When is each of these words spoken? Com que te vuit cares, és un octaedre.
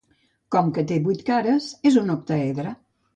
Com 0.53 0.69
que 0.77 0.83
te 0.91 0.95
vuit 1.07 1.21
cares, 1.27 1.67
és 1.91 1.99
un 2.03 2.09
octaedre. 2.15 2.73